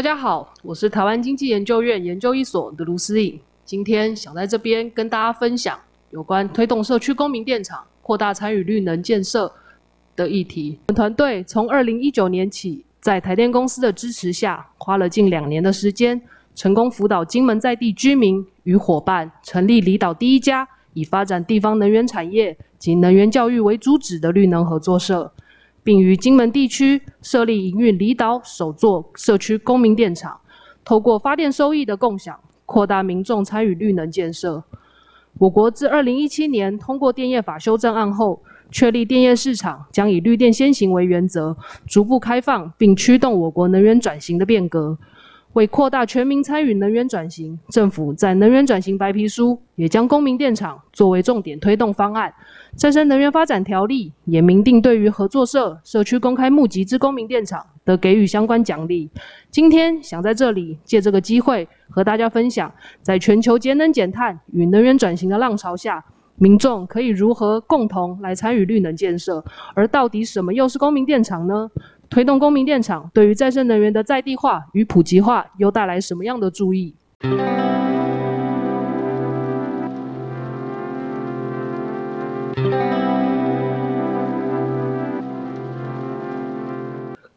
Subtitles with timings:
[0.00, 3.38] 大家好，我是台湾经济研究院研究一所的卢思颖。
[3.66, 9.52] 今天想在这边跟大家分享有关推动社区公民电厂扩大参与绿能建设
[10.16, 10.78] 的议题。
[10.86, 16.18] 本团队从二零一九年起，在台电公司的支持下，花了近两年的时间，
[16.54, 25.30] 成功辅导金门在地居民与伙伴，成立离岛第一家以发展地方能源产业及能源教育为主旨的绿能合作社。
[25.82, 30.38] 并于金门地区设立营运离岛首座社区公民电厂，
[30.84, 34.62] 透过发电收益的共享，扩大民众参与绿能建设。
[35.38, 44.98] 我国自二零一七年通过电业法修正案后，确立电业市场将以绿电先行为原则，逐步开放并驱动我国能源转型的变革。
[45.54, 52.32] 为扩大全民参与能源转型，政府在能源转型白皮书也将公民电厂作为重点推动方案。
[52.76, 59.10] 再生能源发展条例也明定，对于合作社、社区公开募集之公民电厂的给予相关奖励。
[59.50, 66.04] 今天想在这里借这个机会和大家分享，在全球节能减碳与能源转型的浪潮下，
[66.36, 69.44] 民众可以如何共同来参与绿能建设？
[69.74, 71.68] 而到底什么又是公民电厂呢？
[72.10, 76.92] 推动公民电厂对于再生能源的在地化与普及化又带来什么样的注意？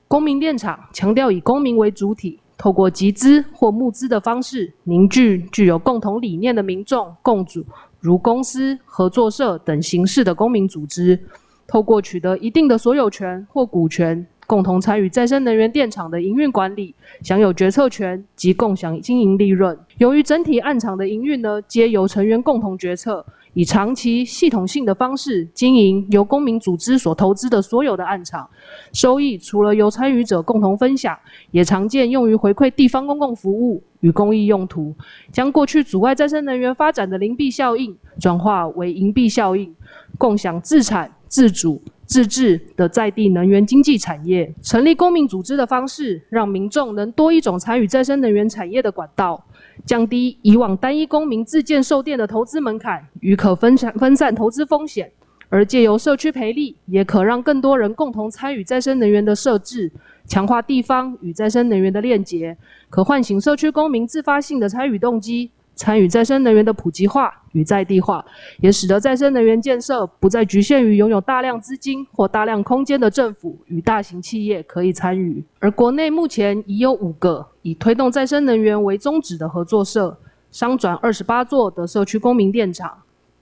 [0.08, 7.64] 公民电厂强调以公民为主体，透过集资或募资的方式，凝聚具有共同理念的民众共组，
[8.00, 11.20] 如公司、合作社等形式的公民组织，
[11.68, 14.26] 透过取得一定的所有权或股权。
[14.54, 19.76] 共同参与再生能源电厂的营运管理，享有决策权及共享经营利润。
[19.98, 28.48] 由于整体暗场的营运呢，皆由成员共同决策，以长期系统性的方式经营由公民组织所投资的所有的暗场，
[28.92, 31.18] 收益除了由参与者共同分享，
[31.50, 34.96] 也常见用于回馈地方公共服务与公益用途，
[35.32, 39.74] 将过去阻碍再生能源发展的零币效应转化为银币效应，
[40.20, 41.82] 共享自产自主。
[42.06, 49.44] 自治的在地能源经济产业，成立公民组织的方式，让民众能多一种参与再生能源产业的管道，
[49.86, 55.10] 降低以往单一公民自建售电的投资门槛与可分散分散投资风险，
[55.50, 59.92] 而借由社区培力，也可让更多人共同参与再生能源的设置，
[60.28, 62.56] 强化地方与再生能源的链接，
[62.90, 65.50] 可唤醒社区公民自发性的参与动机。
[65.76, 68.24] 参与再生能源的普及化与在地化，
[68.60, 75.44] 也使得再生能源建设不再局限于拥有大量资金或大量空间的政府与大型企业可以参与。
[75.60, 80.18] 而国内目前已有五个以推动再生能源为宗旨的合作社，
[80.52, 82.96] 商转二十八座的社区公民电厂。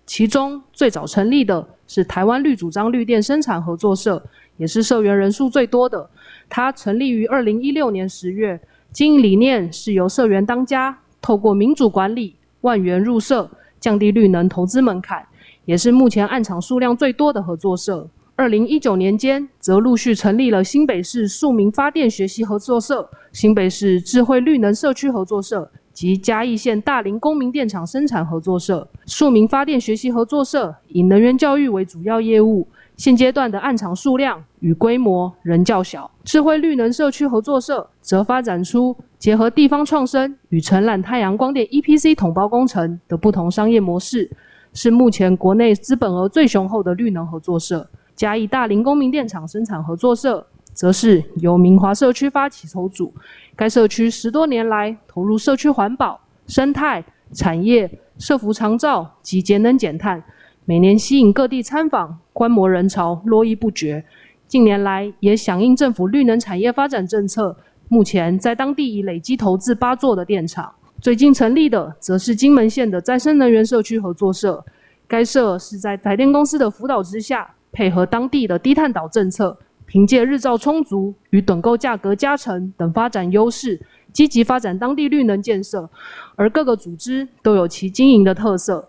[0.06, 4.22] 其中最早成立的是台湾绿主张绿电生产合作社，
[4.58, 6.10] 也是社员人数最多的。
[6.50, 8.60] 它成立于二零一六年十月，
[8.92, 10.98] 经营理念是由社员当家。
[11.22, 13.50] 透过民主管理、万元入社，
[13.80, 15.24] 降低绿能投资门槛，
[15.66, 18.10] 也是目前案场数量最多的合作社。
[18.36, 28.88] 二零一九年间，则陆续成立了新北市庶民发电学习合作社、新北市智慧绿能社区合作社及嘉义县大林公民电厂生产合作社。
[29.06, 32.68] 庶民发电学习合作社以能源教育为主要业务。
[32.98, 44.30] 现阶段的暗场数量与规模仍较小，智慧绿能社区合作社则发展出结合地方创生与承揽太阳光电 EPC 统包工程的不同商业模式，
[44.74, 47.88] 是目前国内资本额最雄厚的绿能合作社。
[48.16, 53.12] 嘉义大林公民电厂生产合作社则是由明华社区发起筹组，
[53.56, 57.04] 该社区十多年来投入社区环保、生态、
[57.34, 60.24] 产业、社服长照及节能减碳。
[60.72, 64.02] 每年吸引各地参访观摩人潮络绎不绝，
[64.48, 67.54] 近年来也响应政府绿能产业发展政策，
[67.90, 70.74] 目前在当地已累积投资八座的电厂。
[71.02, 74.64] 最近成立的则是金门县的再生能源社区合作社，
[75.10, 83.78] 该社是在台电公司的辅导之下，配合当地的低碳岛政策，凭借日照充足与趸购价格加成等发展优势，
[84.14, 85.90] 积极发展当地绿能建设，
[86.38, 88.88] 而各个组织都有其经营的特色。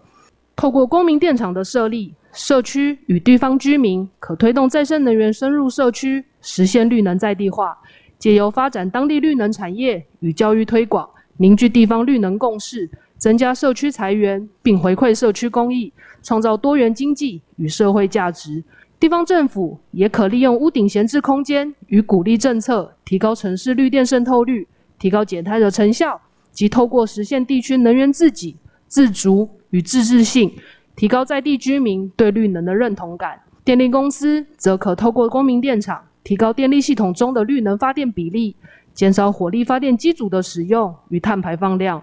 [0.63, 7.77] 透过公民电厂的设立，社区与地方居民可推动再生能源深入社区，实现绿能在地化。
[8.17, 12.89] 借由发展当地绿能产业与教育推广，凝聚地方绿能共识，
[13.19, 15.93] 增加社区财源，并回馈社区公益，
[16.23, 18.63] 创造多元经济与社会价值。
[19.01, 24.69] 地方政府也可利用屋顶闲置空间与鼓励政策，提高城市绿电渗透率，
[25.01, 26.21] 提高减碳的成效，
[26.53, 28.55] 及透过实现地区能源自给
[28.87, 29.51] 自足。
[29.73, 30.51] 与自治性，
[30.97, 33.39] 提高在地居民对绿能的认同感。
[33.65, 38.55] 电力公司则可透过公民电厂，提高电力系统中的绿能发电比例，
[38.93, 42.03] 减少火力发电机组的使用与碳排放量。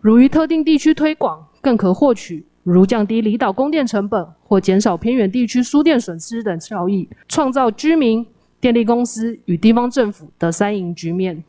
[0.00, 8.26] 如于特定地区推广，更可获取如降低离岛供电成本或减少偏远地区输电损失等效益，创造居民、
[8.60, 11.42] 电力公司与地方政府的三赢局面。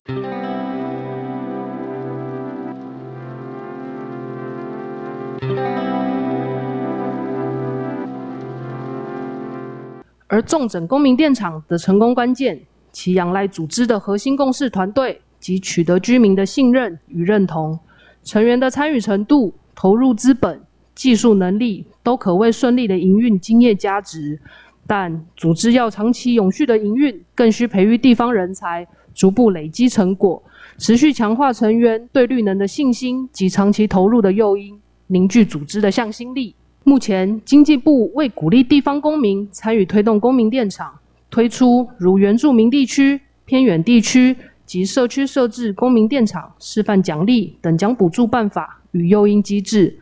[10.29, 12.59] 而重整公民电厂的成功关键，
[12.91, 17.77] 其仰赖组织的核心共事团队及取得居民的信任与认同，
[18.23, 20.61] 成员的参与程度、投入资本、
[20.93, 24.39] 技术能力都可谓顺利的营运经验加值。
[24.85, 30.41] 但组织要长期永续的营运，更需培育地方人才，逐步累积成果，
[30.77, 36.55] 持续强化成员对绿能的信心及长期投入的诱因，凝聚组织的向心力。
[36.89, 40.91] 目前，经济部为鼓励地方公民参与推动公民电厂，
[41.30, 50.00] 推出如原住民地区、偏远地区及社区设置公民电厂示范奖励等奖补助办法与诱因机制，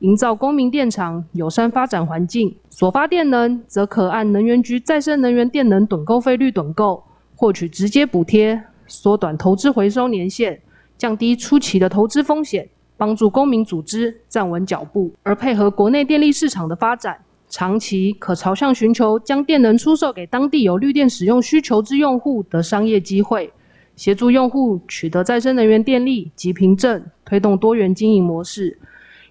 [0.00, 2.52] 营造公民电厂友善发展环境。
[2.68, 7.04] 所发电能则可按能源局再生能源电能趸购费率趸购，
[7.36, 10.60] 获取直接补贴，缩短投资回收年限，
[10.98, 12.68] 降低初期的投资风险。
[12.96, 17.18] 帮助公民组织站稳脚步，而配合国内电力市场的发展，
[17.48, 23.52] 长期可朝向寻求将电能出售给当地有绿电使用需求之用户的商业机会，
[23.96, 28.78] 协助用户取得再生能源电力及凭证，推动多元经营模式，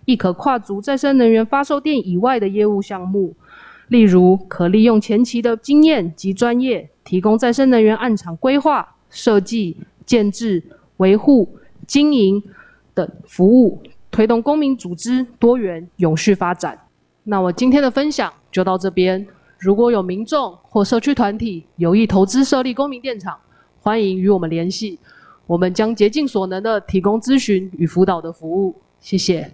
[0.06, 3.34] 亦可跨足再生能源发售电以外的业务项目，
[3.88, 10.62] 例如可利用前期的经验及专业，提供再生能源暗场规划、设计、建制、
[10.98, 11.48] 维护、
[11.88, 12.44] 经营。
[12.94, 13.82] 等服务，
[14.12, 16.78] 推动公民组织多元永续发展。
[17.24, 19.26] 那我今天的分享就到这边。
[19.58, 23.40] 如果有民众或社区团体有意投资设立公民电厂，
[23.80, 25.00] 欢迎与我们联系，
[25.48, 28.76] 我们将竭尽所能的提供咨询与辅导的服务。
[29.00, 29.50] 谢谢。